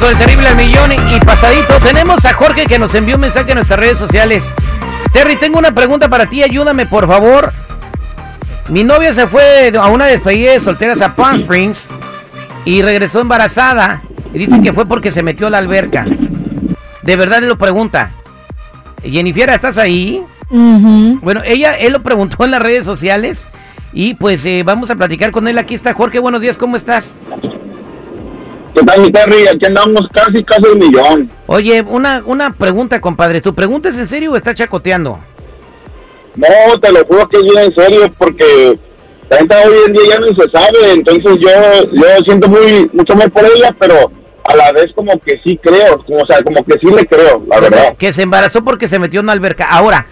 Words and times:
Con 0.00 0.10
el 0.10 0.18
terrible 0.18 0.48
al 0.48 0.56
millón 0.56 0.90
y 0.92 1.20
pasadito. 1.20 1.76
Tenemos 1.78 2.24
a 2.24 2.34
Jorge 2.34 2.66
que 2.66 2.78
nos 2.80 2.92
envió 2.94 3.14
un 3.14 3.20
mensaje 3.20 3.50
en 3.50 3.56
nuestras 3.56 3.78
redes 3.78 3.96
sociales. 3.96 4.42
Terry, 5.12 5.36
tengo 5.36 5.58
una 5.58 5.72
pregunta 5.72 6.08
para 6.08 6.26
ti, 6.26 6.42
ayúdame 6.42 6.84
por 6.84 7.06
favor. 7.06 7.52
Mi 8.68 8.82
novia 8.82 9.14
se 9.14 9.28
fue 9.28 9.72
a 9.78 9.86
una 9.86 10.06
despedida 10.06 10.52
de 10.52 10.60
solteras 10.60 11.00
a 11.00 11.14
Palm 11.14 11.40
Springs 11.42 11.78
y 12.64 12.82
regresó 12.82 13.20
embarazada. 13.20 14.02
Y 14.32 14.38
dicen 14.38 14.62
que 14.64 14.72
fue 14.72 14.84
porque 14.84 15.12
se 15.12 15.22
metió 15.22 15.46
a 15.46 15.50
la 15.50 15.58
alberca. 15.58 16.04
De 17.02 17.16
verdad 17.16 17.38
él 17.38 17.48
lo 17.48 17.56
pregunta. 17.56 18.10
Jennifer, 19.02 19.48
¿estás 19.50 19.78
ahí? 19.78 20.22
Bueno, 20.50 21.42
ella, 21.44 21.76
él 21.76 21.92
lo 21.92 22.02
preguntó 22.02 22.44
en 22.44 22.50
las 22.50 22.60
redes 22.60 22.84
sociales 22.84 23.40
y 23.92 24.14
pues 24.14 24.44
eh, 24.44 24.64
vamos 24.64 24.90
a 24.90 24.96
platicar 24.96 25.30
con 25.30 25.46
él. 25.46 25.56
Aquí 25.56 25.76
está 25.76 25.94
Jorge, 25.94 26.18
buenos 26.18 26.40
días, 26.40 26.56
¿cómo 26.56 26.76
estás? 26.76 27.06
¿Qué 28.74 28.82
tal, 28.82 29.00
mi 29.02 29.10
Terry? 29.10 29.46
Aquí 29.46 29.66
andamos 29.66 30.08
casi, 30.12 30.42
casi 30.42 30.66
un 30.66 30.78
millón. 30.78 31.30
Oye, 31.46 31.82
una, 31.82 32.22
una 32.26 32.50
pregunta, 32.54 33.00
compadre. 33.00 33.40
¿Tu 33.40 33.54
pregunta 33.54 33.88
es 33.88 33.96
en 33.96 34.08
serio 34.08 34.32
o 34.32 34.36
está 34.36 34.52
chacoteando? 34.54 35.20
No, 36.34 36.80
te 36.80 36.92
lo 36.92 37.04
juro 37.04 37.28
que 37.28 37.36
es 37.36 37.42
bien 37.44 37.58
en 37.66 37.74
serio, 37.74 38.12
porque 38.18 38.78
la 39.30 39.36
gente 39.36 39.54
hoy 39.54 39.76
en 39.86 39.92
día 39.92 40.02
ya 40.10 40.18
no 40.18 40.26
se 40.26 40.50
sabe, 40.50 40.92
entonces 40.92 41.36
yo, 41.40 41.90
yo 41.92 42.06
siento 42.24 42.48
muy 42.48 42.90
mucho 42.92 43.12
amor 43.12 43.30
por 43.30 43.44
ella, 43.44 43.74
pero 43.78 44.10
a 44.44 44.56
la 44.56 44.72
vez 44.72 44.86
como 44.96 45.12
que 45.20 45.40
sí 45.44 45.58
creo, 45.62 46.04
como, 46.04 46.18
o 46.18 46.26
sea, 46.26 46.42
como 46.42 46.62
que 46.64 46.78
sí 46.80 46.86
le 46.92 47.06
creo, 47.06 47.44
la 47.48 47.60
verdad. 47.60 47.96
Que 47.96 48.12
se 48.12 48.22
embarazó 48.22 48.64
porque 48.64 48.88
se 48.88 48.98
metió 48.98 49.20
en 49.20 49.26
una 49.26 49.32
alberca. 49.32 49.68
Ahora, 49.70 50.08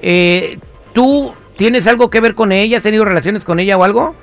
eh, 0.00 0.58
¿tú 0.92 1.32
tienes 1.56 1.86
algo 1.88 2.08
que 2.08 2.20
ver 2.20 2.36
con 2.36 2.52
ella? 2.52 2.76
¿Has 2.76 2.84
tenido 2.84 3.04
relaciones 3.04 3.44
con 3.44 3.58
ella 3.58 3.76
o 3.76 3.82
algo? 3.82 4.14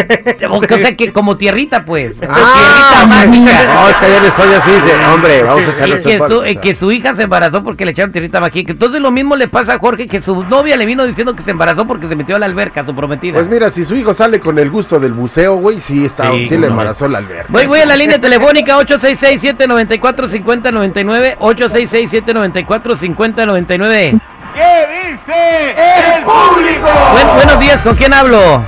o, 0.50 0.58
o 0.58 0.64
sea 0.68 0.96
que 0.98 1.12
como 1.14 1.38
tierrita, 1.38 1.86
pues. 1.86 2.16
tierrita 2.20 2.34
Ah, 2.34 3.06
mágica. 3.08 3.52
No, 3.72 3.88
es 3.90 3.96
que 3.98 4.06
ayer 4.08 4.32
soy 4.36 4.54
así, 4.56 4.72
dice, 4.72 4.96
hombre, 5.14 5.44
vamos 5.44 5.62
a 5.64 5.70
echarle 5.70 6.00
que, 6.00 6.18
su, 6.18 6.42
eh, 6.44 6.56
que 6.56 6.74
su 6.74 6.92
hija 6.92 7.14
se 7.16 7.22
embarazó 7.24 7.64
porque 7.64 7.86
le 7.86 7.92
echaron 7.92 8.12
tierrita 8.12 8.42
mágica. 8.42 8.72
Entonces 8.72 9.00
lo 9.00 9.12
mismo 9.12 9.36
le 9.36 9.48
pasa 9.48 9.76
a 9.76 9.80
Jorge 9.80 10.08
que 10.08 10.22
su 10.22 10.44
novia 10.46 10.76
le 10.76 10.88
vino 10.88 11.06
diciendo 11.06 11.36
que 11.36 11.44
se 11.44 11.52
embarazó 11.52 11.86
porque 11.86 12.08
se 12.08 12.16
metió 12.16 12.36
a 12.36 12.40
la 12.40 12.48
alberca, 12.48 12.84
su 12.84 12.96
prometida. 12.96 13.36
Pues 13.36 13.48
mira, 13.48 13.70
si 13.70 13.86
su 13.86 13.96
hijo 13.96 14.16
sale 14.16 14.40
con 14.40 14.58
el 14.58 14.72
gusto 14.72 15.00
del 15.00 15.14
buceo, 15.14 15.58
güey, 15.58 15.80
sí, 15.80 16.04
está, 16.06 16.32
Sí, 16.32 16.48
sí, 16.48 16.58
le 16.58 16.66
embarazó 16.68 17.08
la 17.08 17.20
alberca. 17.20 17.46
Voy, 17.50 17.68
voy 17.68 17.82
a 17.82 17.86
la 17.86 17.96
línea 17.96 18.20
telefónica 18.20 18.76
866-794-5099. 18.80 21.38
866-794-5099. 21.38 24.20
¿Qué 24.56 24.88
dice 25.12 25.72
el 26.16 26.24
público? 26.24 26.88
Buen- 27.12 27.36
buenos 27.36 27.60
días, 27.60 27.78
¿con 27.82 27.96
quién 27.96 28.14
hablo? 28.14 28.64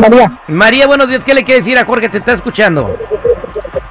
María, 0.00 0.32
María, 0.46 0.86
buenos 0.86 1.08
días. 1.08 1.22
¿Qué 1.24 1.34
le 1.34 1.42
quiere 1.44 1.60
decir 1.60 1.76
a 1.78 1.84
Jorge? 1.84 2.08
Te 2.08 2.18
está 2.18 2.32
escuchando. 2.32 2.96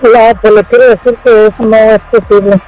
no, 0.02 0.36
pues 0.42 0.54
le 0.54 0.64
quiero 0.64 0.88
decir 0.90 1.16
que 1.24 1.46
eso 1.48 1.56
no 1.60 1.76
es 1.76 2.00
posible. 2.10 2.60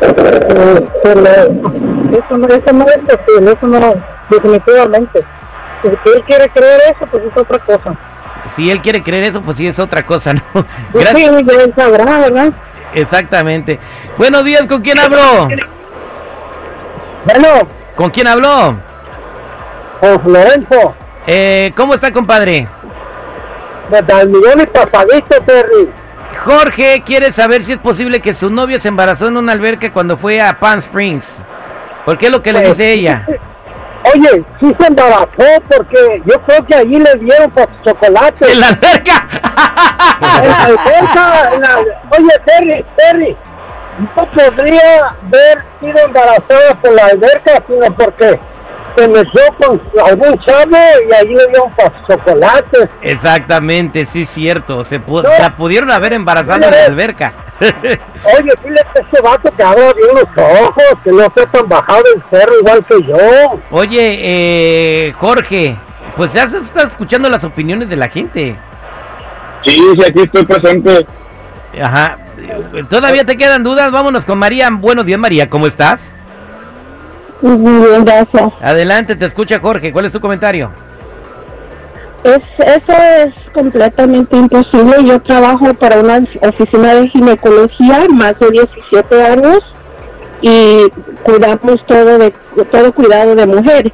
Eh, 0.00 0.88
que 1.02 1.14
le- 1.14 2.18
eso, 2.18 2.36
no, 2.36 2.46
eso 2.48 2.72
no 2.72 2.86
es 2.86 2.98
posible, 2.98 3.52
eso 3.52 3.66
no, 3.66 3.94
definitivamente. 4.30 5.24
Si 5.82 5.88
él 6.16 6.22
quiere 6.26 6.48
creer 6.48 6.80
eso, 6.96 7.06
pues 7.10 7.24
es 7.24 7.36
otra 7.36 7.58
cosa. 7.58 7.94
Si 8.56 8.70
él 8.70 8.80
quiere 8.80 9.02
creer 9.02 9.24
eso, 9.24 9.42
pues 9.42 9.56
sí 9.58 9.66
es 9.68 9.78
otra 9.78 10.04
cosa, 10.04 10.32
¿no? 10.34 10.42
Pues 10.52 11.08
sí, 11.10 11.24
Gracias. 11.26 11.42
ya 11.46 11.62
él 11.62 11.74
sabrá, 11.76 12.18
¿verdad? 12.20 12.52
Exactamente. 12.94 13.78
Buenos 14.16 14.44
días, 14.44 14.62
¿con 14.66 14.80
quién 14.82 14.98
habló? 14.98 15.48
Bueno, 17.24 17.48
¿Con 17.96 18.10
quién 18.10 18.26
habló? 18.26 18.76
con 20.00 20.20
Florencio, 20.22 20.94
Eh, 21.26 21.72
¿Cómo 21.76 21.94
está, 21.94 22.12
compadre? 22.12 22.68
de 23.90 24.66
pasadito, 24.66 25.40
Terry. 25.46 25.88
Jorge 26.44 27.02
quiere 27.06 27.32
saber 27.32 27.62
si 27.62 27.72
es 27.72 27.78
posible 27.78 28.20
que 28.20 28.34
su 28.34 28.50
novia 28.50 28.80
se 28.80 28.88
embarazó 28.88 29.28
en 29.28 29.36
una 29.36 29.52
alberca 29.52 29.90
cuando 29.92 30.16
fue 30.16 30.40
a 30.40 30.58
Palm 30.58 30.80
Springs. 30.80 31.24
¿Por 32.04 32.18
qué 32.18 32.26
es 32.26 32.32
lo 32.32 32.42
que 32.42 32.52
le 32.52 32.58
Pues, 32.60 32.70
dice 32.76 32.92
ella? 32.92 33.26
Oye, 34.14 34.44
sí 34.60 34.74
se 34.78 34.86
embarazó 34.86 35.26
porque 35.68 36.22
yo 36.26 36.34
creo 36.42 36.66
que 36.66 36.74
allí 36.74 36.98
le 36.98 37.14
dieron 37.20 37.50
pues, 37.52 37.66
chocolate. 37.86 38.52
¿En 38.52 38.60
la 38.60 38.68
alberca? 38.68 39.26
En 40.42 40.48
la 40.50 40.64
alberca, 40.64 41.50
en 41.54 41.60
la- 41.62 41.78
Oye, 42.18 42.30
Terry, 42.46 42.84
Terry, 42.96 43.36
no 43.98 44.30
podría 44.32 44.98
haber 45.22 45.64
sido 45.80 46.06
embarazada 46.06 46.74
por 46.82 46.92
la 46.92 47.06
alberca, 47.06 47.62
sino 47.66 47.86
porque 47.96 48.38
se 48.96 49.08
metió 49.08 49.40
con 49.60 49.80
algún 50.06 50.38
chavo 50.44 50.76
y 51.08 51.14
allí 51.14 51.34
le 51.34 51.46
pues, 51.76 51.90
chocolates. 52.08 52.88
Exactamente, 53.02 54.06
sí 54.06 54.22
es 54.22 54.30
cierto. 54.30 54.84
Se, 54.84 55.00
pu- 55.00 55.22
No. 55.22 55.28
la 55.38 55.56
pudieron 55.56 55.90
haber 55.90 56.12
embarazado 56.14 56.64
en 56.64 56.70
la 56.70 56.84
alberca. 56.86 57.32
Oye, 57.60 58.50
dile 58.64 58.80
a 58.80 59.00
ese 59.00 59.22
vato 59.22 59.50
que 59.56 59.62
abra 59.62 59.92
bien 59.94 60.08
los 60.14 60.44
ojos, 60.60 60.84
que 61.02 61.10
no 61.10 61.32
sea 61.36 61.46
tan 61.50 61.68
bajado 61.68 62.02
el 62.14 62.22
cerro 62.30 62.52
igual 62.60 62.84
que 62.84 63.02
yo. 63.02 63.60
Oye, 63.70 64.18
eh, 65.08 65.12
Jorge, 65.18 65.76
pues 66.16 66.32
ya 66.32 66.48
se 66.48 66.58
está 66.58 66.82
escuchando 66.84 67.28
las 67.28 67.42
opiniones 67.44 67.88
de 67.88 67.96
la 67.96 68.08
gente. 68.08 68.56
Sí, 69.64 69.74
sí, 69.76 70.02
aquí 70.08 70.20
estoy 70.22 70.44
presente. 70.44 71.06
Ajá. 71.82 72.18
¿Todavía 72.88 73.24
te 73.24 73.36
quedan 73.36 73.62
dudas? 73.62 73.90
Vámonos 73.90 74.24
con 74.24 74.38
María. 74.38 74.68
Buenos 74.70 75.04
días, 75.06 75.18
María. 75.18 75.48
¿Cómo 75.48 75.66
estás? 75.66 76.00
Muy 77.42 77.86
bien, 77.86 78.04
gracias. 78.04 78.52
Adelante, 78.60 79.16
te 79.16 79.26
escucha 79.26 79.60
Jorge. 79.60 79.92
¿Cuál 79.92 80.06
es 80.06 80.12
tu 80.12 80.20
comentario? 80.20 80.70
Es, 82.24 82.40
eso 82.58 82.92
es 83.18 83.34
completamente 83.52 84.36
imposible. 84.36 85.04
Yo 85.04 85.20
trabajo 85.20 85.74
para 85.74 86.00
una 86.00 86.22
oficina 86.40 86.94
de 86.94 87.08
ginecología 87.08 88.06
más 88.10 88.38
de 88.38 88.50
17 88.50 89.22
años 89.22 89.60
y 90.40 90.88
cuidamos 91.22 91.84
todo 91.86 92.18
de 92.18 92.32
todo 92.70 92.92
cuidado 92.92 93.34
de 93.34 93.46
mujer. 93.46 93.92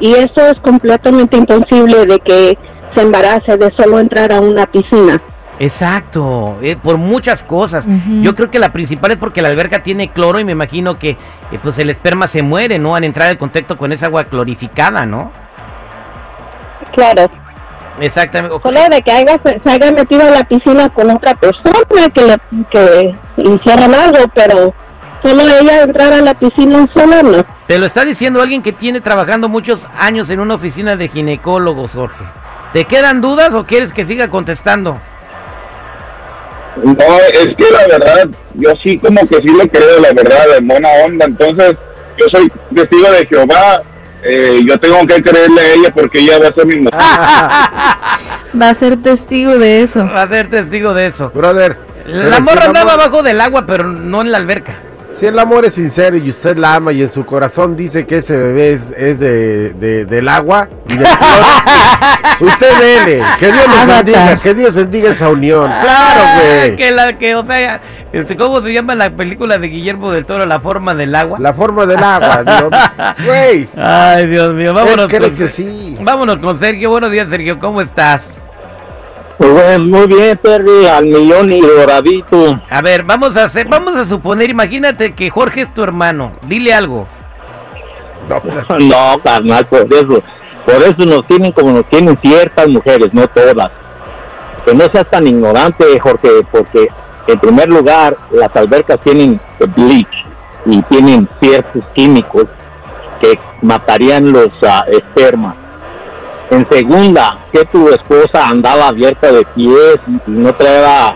y 0.00 0.12
eso 0.14 0.40
es 0.46 0.54
completamente 0.62 1.36
imposible 1.36 2.06
de 2.06 2.18
que 2.18 2.58
se 2.94 3.02
embarace 3.02 3.56
de 3.56 3.70
solo 3.76 4.00
entrar 4.00 4.32
a 4.32 4.40
una 4.40 4.66
piscina. 4.66 5.22
Exacto, 5.62 6.58
eh, 6.60 6.74
por 6.74 6.98
muchas 6.98 7.44
cosas. 7.44 7.86
Yo 8.20 8.34
creo 8.34 8.50
que 8.50 8.58
la 8.58 8.72
principal 8.72 9.12
es 9.12 9.16
porque 9.16 9.42
la 9.42 9.48
alberca 9.48 9.84
tiene 9.84 10.08
cloro 10.08 10.40
y 10.40 10.44
me 10.44 10.50
imagino 10.50 10.98
que 10.98 11.10
eh, 11.10 11.58
pues 11.62 11.78
el 11.78 11.88
esperma 11.88 12.26
se 12.26 12.42
muere, 12.42 12.80
¿no? 12.80 12.96
Al 12.96 13.04
entrar 13.04 13.30
en 13.30 13.36
contacto 13.36 13.78
con 13.78 13.92
esa 13.92 14.06
agua 14.06 14.24
clorificada, 14.24 15.06
¿no? 15.06 15.30
Claro, 16.96 17.30
Exactamente. 18.00 18.56
solo 18.60 18.80
de 18.90 19.02
que 19.02 19.12
haya, 19.12 19.40
se 19.44 19.70
haya 19.70 19.92
metido 19.92 20.22
a 20.22 20.30
la 20.30 20.42
piscina 20.42 20.88
con 20.88 21.08
otra 21.10 21.36
persona 21.36 21.78
que 22.12 22.22
le, 22.22 22.38
que 22.72 23.16
hicieran 23.36 23.94
algo, 23.94 24.18
pero 24.34 24.74
solo 25.22 25.42
ella 25.42 25.82
entrar 25.82 26.12
a 26.12 26.22
la 26.22 26.34
piscina 26.34 26.88
sola 26.92 27.22
no. 27.22 27.46
Te 27.68 27.78
lo 27.78 27.86
está 27.86 28.04
diciendo 28.04 28.42
alguien 28.42 28.64
que 28.64 28.72
tiene 28.72 29.00
trabajando 29.00 29.48
muchos 29.48 29.86
años 29.96 30.28
en 30.28 30.40
una 30.40 30.54
oficina 30.54 30.96
de 30.96 31.06
ginecólogos, 31.06 31.92
Jorge. 31.92 32.24
¿Te 32.72 32.84
quedan 32.84 33.20
dudas 33.20 33.54
o 33.54 33.64
quieres 33.64 33.92
que 33.92 34.04
siga 34.04 34.26
contestando? 34.26 34.98
No, 36.76 37.16
es 37.32 37.48
que 37.56 37.70
la 37.70 37.86
verdad, 37.86 38.28
yo 38.54 38.70
sí 38.82 38.98
como 38.98 39.26
que 39.28 39.36
sí 39.36 39.48
le 39.48 39.68
creo, 39.68 40.00
la 40.00 40.12
verdad, 40.12 40.56
en 40.56 40.68
buena 40.68 40.88
onda. 41.04 41.26
Entonces, 41.26 41.74
yo 42.18 42.26
soy 42.32 42.50
testigo 42.74 43.10
de 43.10 43.26
Jehová. 43.26 43.82
eh, 44.24 44.60
yo 44.68 44.78
tengo 44.78 45.06
que 45.06 45.22
creerle 45.22 45.60
a 45.60 45.72
ella 45.74 45.90
porque 45.94 46.20
ella 46.20 46.38
va 46.38 46.48
a 46.48 46.54
ser 46.54 46.66
mi 46.66 46.76
mujer. 46.76 46.92
Va 48.60 48.68
a 48.68 48.74
ser 48.74 49.02
testigo 49.02 49.58
de 49.58 49.82
eso. 49.82 50.06
Va 50.06 50.22
a 50.22 50.28
ser 50.28 50.48
testigo 50.50 50.92
de 50.94 51.06
eso. 51.06 51.30
Brother. 51.30 51.76
La 52.06 52.38
morra 52.40 52.66
andaba 52.66 52.92
abajo 52.94 53.22
del 53.22 53.40
agua, 53.40 53.64
pero 53.66 53.84
no 53.84 54.20
en 54.20 54.30
la 54.30 54.38
alberca. 54.38 54.74
Si 55.22 55.26
el 55.28 55.38
amor 55.38 55.64
es 55.64 55.74
sincero 55.74 56.16
y 56.16 56.28
usted 56.30 56.56
la 56.56 56.74
ama 56.74 56.90
y 56.92 57.00
en 57.00 57.08
su 57.08 57.24
corazón 57.24 57.76
dice 57.76 58.06
que 58.06 58.16
ese 58.16 58.36
bebé 58.36 58.72
es, 58.72 58.92
es 58.96 59.20
de, 59.20 59.70
de- 59.70 60.04
del 60.04 60.28
agua 60.28 60.66
y 60.88 60.96
del 60.96 61.06
usted 62.40 62.78
dele. 62.80 63.22
Que 63.38 63.52
Dios 63.52 63.66
bendiga, 63.86 64.36
que 64.40 64.52
Dios 64.54 64.74
bendiga 64.74 65.12
esa 65.12 65.28
unión. 65.28 65.66
Claro, 65.66 66.22
Ah, 66.24 66.40
güey. 66.42 66.74
Que 66.74 66.90
la 66.90 67.16
que, 67.18 67.36
o 67.36 67.46
sea, 67.46 67.80
este, 68.12 68.36
¿cómo 68.36 68.60
se 68.62 68.72
llama 68.72 68.96
la 68.96 69.10
película 69.10 69.58
de 69.58 69.68
Guillermo 69.68 70.10
del 70.10 70.26
Toro, 70.26 70.44
La 70.44 70.58
forma 70.58 70.92
del 70.92 71.14
agua? 71.14 71.38
La 71.38 71.54
forma 71.54 71.86
del 71.86 72.02
agua, 72.02 72.42
Dios. 72.44 73.24
Güey. 73.24 73.68
Ay, 73.76 74.26
Dios 74.26 74.52
mío, 74.54 74.74
vámonos 74.74 75.08
con, 75.08 75.36
que 75.36 75.48
sí. 75.50 75.94
vámonos 76.00 76.38
con 76.38 76.58
Sergio. 76.58 76.90
Buenos 76.90 77.12
días, 77.12 77.28
Sergio, 77.28 77.60
¿cómo 77.60 77.80
estás? 77.80 78.24
Pues 79.42 79.80
muy 79.80 80.06
bien, 80.06 80.38
Terry, 80.40 80.86
al 80.86 81.04
millón 81.04 81.50
y 81.50 81.60
doradito. 81.60 82.60
A 82.70 82.80
ver, 82.80 83.02
vamos 83.02 83.36
a 83.36 83.46
hacer, 83.46 83.66
vamos 83.66 83.96
a 83.96 84.04
suponer, 84.04 84.48
imagínate 84.48 85.16
que 85.16 85.30
Jorge 85.30 85.62
es 85.62 85.74
tu 85.74 85.82
hermano. 85.82 86.34
Dile 86.42 86.72
algo. 86.72 87.08
No, 88.28 88.40
pero- 88.40 88.78
No, 88.78 89.18
carnal, 89.24 89.66
por 89.66 89.92
eso. 89.92 90.22
Por 90.64 90.76
eso 90.76 91.04
nos 91.04 91.26
tienen 91.26 91.50
como 91.50 91.72
nos 91.72 91.84
tienen 91.86 92.16
ciertas 92.18 92.68
mujeres, 92.68 93.12
no 93.12 93.26
todas. 93.26 93.72
Que 94.64 94.74
no 94.76 94.84
seas 94.92 95.10
tan 95.10 95.26
ignorante, 95.26 95.98
Jorge, 95.98 96.28
porque 96.52 96.86
en 97.26 97.40
primer 97.40 97.68
lugar, 97.68 98.16
las 98.30 98.54
albercas 98.54 99.00
tienen 99.02 99.40
bleach 99.74 100.24
y 100.66 100.80
tienen 100.82 101.28
ciertos 101.40 101.82
químicos 101.94 102.44
que 103.20 103.36
matarían 103.60 104.30
los 104.30 104.50
ah, 104.62 104.84
espermas. 104.88 105.56
En 106.50 106.68
segunda, 106.70 107.46
que 107.52 107.64
tu 107.66 107.88
esposa 107.88 108.48
andaba 108.48 108.88
abierta 108.88 109.32
de 109.32 109.44
pies 109.54 109.98
y 110.26 110.30
no 110.30 110.54
traía 110.54 111.14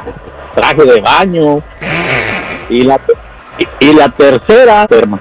traje 0.55 0.85
de 0.85 1.01
baño. 1.01 1.63
Y 2.71 2.83
la, 2.85 2.99
y, 3.59 3.87
y 3.87 3.93
la 3.93 4.09
tercera, 4.09 4.83
esperma. 4.83 5.21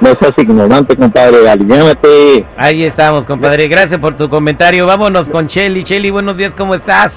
No 0.00 0.10
seas 0.20 0.32
ignorante, 0.36 0.96
compadre, 0.96 1.48
aliviánate. 1.48 2.44
Ahí 2.56 2.84
estamos, 2.84 3.26
compadre. 3.26 3.68
Gracias 3.68 3.98
por 4.00 4.16
tu 4.16 4.28
comentario. 4.28 4.86
Vámonos 4.86 5.28
con 5.28 5.46
Shelly. 5.46 5.84
Shelly, 5.84 6.10
buenos 6.10 6.36
días, 6.36 6.52
¿cómo 6.56 6.74
estás? 6.74 7.16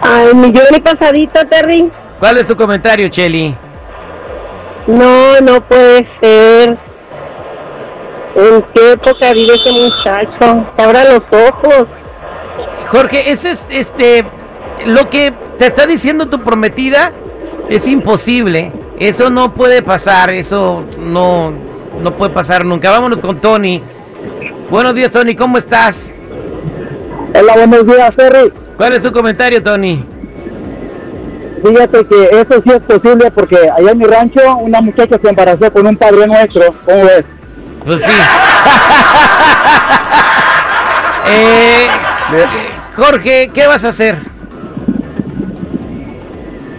Al 0.00 0.34
millón 0.34 0.66
y 0.74 0.80
pasadito, 0.80 1.44
Terry. 1.46 1.90
¿Cuál 2.18 2.38
es 2.38 2.46
tu 2.46 2.56
comentario, 2.56 3.08
Shelly? 3.08 3.54
No, 4.86 5.40
no 5.42 5.60
puede 5.60 6.08
ser. 6.20 6.78
¿En 8.34 8.64
qué 8.74 8.92
época 8.92 9.32
vive 9.32 9.52
ese 9.54 9.72
muchacho? 9.72 10.66
Abra 10.76 11.04
los 11.04 11.22
ojos. 11.30 11.86
Jorge, 12.88 13.30
ese 13.30 13.52
es 13.52 13.62
este 13.70 14.24
lo 14.86 15.10
que 15.10 15.32
te 15.58 15.66
está 15.66 15.86
diciendo 15.86 16.26
tu 16.26 16.40
prometida 16.40 17.12
es 17.68 17.86
imposible. 17.86 18.72
Eso 18.98 19.30
no 19.30 19.54
puede 19.54 19.82
pasar, 19.82 20.30
eso 20.32 20.84
no 20.98 21.52
no 22.00 22.16
puede 22.16 22.32
pasar 22.32 22.64
nunca. 22.64 22.90
Vámonos 22.90 23.20
con 23.20 23.40
Tony. 23.40 23.82
Buenos 24.70 24.94
días, 24.94 25.10
Tony, 25.10 25.34
¿cómo 25.34 25.58
estás? 25.58 25.96
Hola, 27.34 27.54
buenos 27.56 27.86
días, 27.86 28.14
Terry. 28.16 28.52
¿Cuál 28.76 28.92
es 28.94 29.02
tu 29.02 29.12
comentario, 29.12 29.62
Tony? 29.62 30.04
Fíjate 31.64 32.06
que 32.06 32.24
eso 32.24 32.62
sí 32.62 32.70
es 32.70 32.80
posible 32.80 33.30
porque 33.32 33.56
allá 33.56 33.90
en 33.90 33.98
mi 33.98 34.04
rancho 34.04 34.40
una 34.58 34.80
muchacha 34.80 35.18
se 35.20 35.28
embarazó 35.28 35.72
con 35.72 35.86
un 35.86 35.96
padre 35.96 36.26
nuestro. 36.26 36.62
¿Cómo 36.84 37.04
ves? 37.04 37.24
Pues 37.84 38.02
sí. 38.02 38.10
Eh, 41.30 41.86
Jorge, 42.96 43.50
¿qué 43.52 43.66
vas 43.66 43.84
a 43.84 43.90
hacer? 43.90 44.16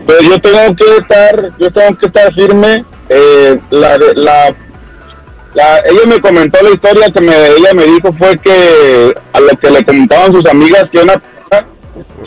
Pero 0.07 0.21
yo 0.21 0.39
tengo 0.39 0.75
que 0.75 0.97
estar, 0.97 1.51
yo 1.59 1.71
tengo 1.71 1.97
que 1.99 2.07
estar 2.07 2.33
firme. 2.33 2.83
Eh, 3.09 3.59
la, 3.69 3.97
la, 4.15 4.55
la, 5.53 5.77
ella 5.85 6.01
me 6.07 6.19
comentó 6.19 6.63
la 6.63 6.71
historia 6.71 7.07
que 7.13 7.21
me, 7.21 7.35
ella 7.47 7.73
me 7.75 7.85
dijo 7.85 8.11
fue 8.17 8.37
que 8.39 9.13
a 9.33 9.39
lo 9.39 9.49
que 9.49 9.69
le 9.69 9.85
comentaban 9.85 10.33
sus 10.33 10.45
amigas 10.47 10.85
que 10.91 10.99
una 10.99 11.21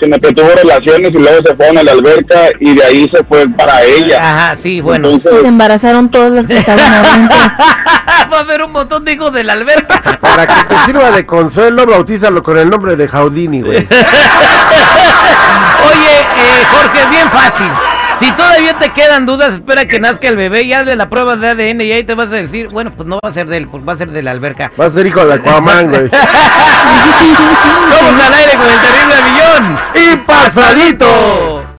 se 0.00 0.07
me 0.09 0.19
tuvo 0.19 0.49
relaciones 0.55 1.11
y 1.11 1.19
luego 1.19 1.47
se 1.47 1.55
fueron 1.55 1.79
a 1.79 1.83
la 1.83 1.93
alberca 1.93 2.50
y 2.61 2.75
de 2.75 2.85
ahí 2.85 3.11
se 3.12 3.23
fue 3.25 3.49
para 3.49 3.83
ella. 3.83 4.19
Ajá, 4.21 4.57
sí, 4.57 4.81
bueno. 4.81 5.11
Entonces, 5.11 5.43
Se 5.43 5.49
embarazaron 5.49 6.11
todas 6.11 6.33
las 6.33 6.47
que 6.47 6.59
estaban 6.59 6.81
adentro. 6.95 7.37
Va 8.33 8.39
a 8.39 8.41
haber 8.41 8.62
un 8.62 8.73
montón 8.73 9.05
de 9.05 9.12
hijos 9.12 9.31
de 9.33 9.45
la 9.45 9.53
alberca. 9.53 10.01
Para 10.19 10.47
que 10.47 10.65
te 10.65 10.75
sirva 10.87 11.11
de 11.11 11.27
consuelo, 11.27 11.85
bautízalo 11.85 12.43
con 12.43 12.57
el 12.57 12.71
nombre 12.71 12.97
de 12.97 13.07
Jaudini, 13.07 13.61
güey. 13.61 13.77
Oye, 13.77 13.87
eh, 16.39 16.65
Jorge, 16.71 17.11
bien 17.11 17.29
fácil. 17.29 17.67
Si 18.21 18.31
todavía 18.33 18.73
te 18.75 18.89
quedan 18.91 19.27
dudas, 19.27 19.53
espera 19.53 19.85
que 19.85 20.01
nazca 20.01 20.29
el 20.29 20.37
bebé 20.37 20.62
y 20.62 20.73
hazle 20.73 20.97
la 20.97 21.11
prueba 21.11 21.37
de 21.37 21.51
ADN 21.51 21.83
y 21.83 21.93
ahí 21.93 22.05
te 22.05 22.15
vas 22.15 22.29
a 22.29 22.37
decir, 22.37 22.69
bueno, 22.69 22.93
pues 22.97 23.07
no 23.07 23.19
va 23.23 23.29
a 23.29 23.33
ser 23.35 23.49
de 23.49 23.59
él, 23.59 23.69
pues 23.69 23.87
va 23.87 23.93
a 23.93 23.97
ser 23.97 24.11
de 24.11 24.23
la 24.23 24.31
alberca. 24.31 24.73
Va 24.81 24.87
a 24.87 24.91
ser 24.91 25.07
hijo 25.07 25.27
de 25.27 25.35
Aquaman, 25.35 25.91
güey. 25.91 26.09
Vamos 27.91 28.25
al 28.25 28.35
aire 28.35 28.53
con 28.53 28.67
el 28.67 28.81
terrible 28.81 29.17
millón. 29.27 29.79
¡Y 29.95 30.17
pasadito! 30.19 31.62